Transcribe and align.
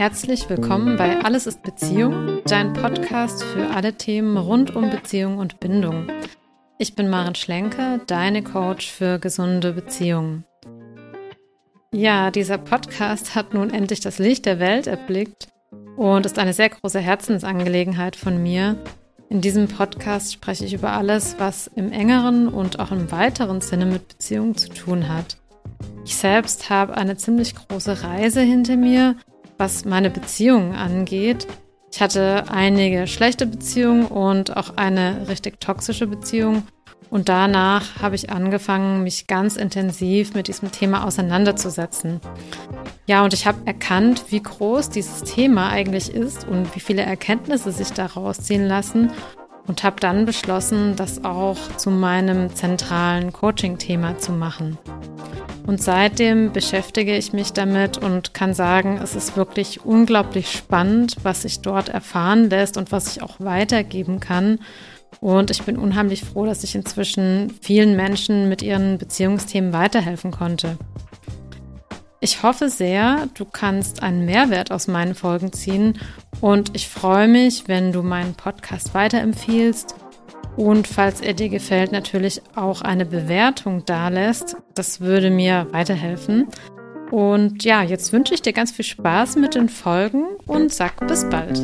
Herzlich 0.00 0.48
willkommen 0.48 0.96
bei 0.96 1.22
Alles 1.24 1.46
ist 1.46 1.62
Beziehung, 1.62 2.40
dein 2.46 2.72
Podcast 2.72 3.44
für 3.44 3.68
alle 3.68 3.92
Themen 3.92 4.38
rund 4.38 4.74
um 4.74 4.88
Beziehung 4.88 5.36
und 5.36 5.60
Bindung. 5.60 6.06
Ich 6.78 6.94
bin 6.94 7.10
Maren 7.10 7.34
Schlenke, 7.34 8.00
deine 8.06 8.42
Coach 8.42 8.90
für 8.90 9.18
gesunde 9.18 9.74
Beziehungen. 9.74 10.46
Ja, 11.92 12.30
dieser 12.30 12.56
Podcast 12.56 13.34
hat 13.34 13.52
nun 13.52 13.68
endlich 13.68 14.00
das 14.00 14.18
Licht 14.18 14.46
der 14.46 14.58
Welt 14.58 14.86
erblickt 14.86 15.48
und 15.98 16.24
ist 16.24 16.38
eine 16.38 16.54
sehr 16.54 16.70
große 16.70 16.98
Herzensangelegenheit 16.98 18.16
von 18.16 18.42
mir. 18.42 18.82
In 19.28 19.42
diesem 19.42 19.68
Podcast 19.68 20.32
spreche 20.32 20.64
ich 20.64 20.72
über 20.72 20.92
alles, 20.92 21.34
was 21.36 21.66
im 21.74 21.92
engeren 21.92 22.48
und 22.48 22.80
auch 22.80 22.90
im 22.90 23.12
weiteren 23.12 23.60
Sinne 23.60 23.84
mit 23.84 24.08
Beziehungen 24.08 24.56
zu 24.56 24.70
tun 24.70 25.10
hat. 25.10 25.36
Ich 26.06 26.16
selbst 26.16 26.70
habe 26.70 26.96
eine 26.96 27.18
ziemlich 27.18 27.54
große 27.54 28.02
Reise 28.02 28.40
hinter 28.40 28.78
mir 28.78 29.16
was 29.60 29.84
meine 29.84 30.10
Beziehungen 30.10 30.74
angeht. 30.74 31.46
Ich 31.92 32.00
hatte 32.00 32.44
einige 32.50 33.06
schlechte 33.06 33.46
Beziehungen 33.46 34.06
und 34.06 34.56
auch 34.56 34.76
eine 34.76 35.28
richtig 35.28 35.60
toxische 35.60 36.06
Beziehung. 36.06 36.64
Und 37.10 37.28
danach 37.28 38.00
habe 38.00 38.14
ich 38.14 38.30
angefangen, 38.30 39.02
mich 39.02 39.26
ganz 39.26 39.56
intensiv 39.56 40.32
mit 40.34 40.48
diesem 40.48 40.70
Thema 40.70 41.04
auseinanderzusetzen. 41.04 42.20
Ja, 43.06 43.24
und 43.24 43.34
ich 43.34 43.46
habe 43.46 43.58
erkannt, 43.64 44.26
wie 44.30 44.40
groß 44.40 44.90
dieses 44.90 45.24
Thema 45.24 45.70
eigentlich 45.70 46.14
ist 46.14 46.46
und 46.46 46.74
wie 46.76 46.80
viele 46.80 47.02
Erkenntnisse 47.02 47.72
sich 47.72 47.92
daraus 47.92 48.40
ziehen 48.40 48.66
lassen 48.66 49.10
und 49.66 49.82
habe 49.82 49.96
dann 50.00 50.24
beschlossen, 50.24 50.94
das 50.96 51.24
auch 51.24 51.58
zu 51.76 51.90
meinem 51.90 52.54
zentralen 52.54 53.32
Coaching-Thema 53.32 54.18
zu 54.18 54.32
machen. 54.32 54.78
Und 55.70 55.80
seitdem 55.80 56.52
beschäftige 56.52 57.16
ich 57.16 57.32
mich 57.32 57.52
damit 57.52 57.96
und 57.96 58.34
kann 58.34 58.54
sagen, 58.54 58.98
es 59.00 59.14
ist 59.14 59.36
wirklich 59.36 59.84
unglaublich 59.84 60.50
spannend, 60.50 61.18
was 61.22 61.42
sich 61.42 61.60
dort 61.60 61.88
erfahren 61.88 62.50
lässt 62.50 62.76
und 62.76 62.90
was 62.90 63.06
ich 63.06 63.22
auch 63.22 63.36
weitergeben 63.38 64.18
kann. 64.18 64.58
Und 65.20 65.52
ich 65.52 65.62
bin 65.62 65.78
unheimlich 65.78 66.24
froh, 66.24 66.44
dass 66.44 66.64
ich 66.64 66.74
inzwischen 66.74 67.54
vielen 67.62 67.94
Menschen 67.94 68.48
mit 68.48 68.62
ihren 68.62 68.98
Beziehungsthemen 68.98 69.72
weiterhelfen 69.72 70.32
konnte. 70.32 70.76
Ich 72.18 72.42
hoffe 72.42 72.68
sehr, 72.68 73.28
du 73.34 73.44
kannst 73.44 74.02
einen 74.02 74.26
Mehrwert 74.26 74.72
aus 74.72 74.88
meinen 74.88 75.14
Folgen 75.14 75.52
ziehen 75.52 76.00
und 76.40 76.74
ich 76.74 76.88
freue 76.88 77.28
mich, 77.28 77.68
wenn 77.68 77.92
du 77.92 78.02
meinen 78.02 78.34
Podcast 78.34 78.92
weiterempfiehlst 78.92 79.94
und 80.56 80.86
falls 80.86 81.20
er 81.20 81.34
dir 81.34 81.48
gefällt, 81.48 81.92
natürlich 81.92 82.42
auch 82.54 82.82
eine 82.82 83.06
Bewertung 83.06 83.84
dalässt. 83.84 84.56
Das 84.74 85.00
würde 85.00 85.30
mir 85.30 85.66
weiterhelfen. 85.70 86.48
Und 87.10 87.64
ja, 87.64 87.82
jetzt 87.82 88.12
wünsche 88.12 88.34
ich 88.34 88.42
dir 88.42 88.52
ganz 88.52 88.70
viel 88.70 88.84
Spaß 88.84 89.36
mit 89.36 89.54
den 89.54 89.68
Folgen 89.68 90.24
und 90.46 90.72
sag 90.72 91.06
bis 91.06 91.28
bald. 91.28 91.58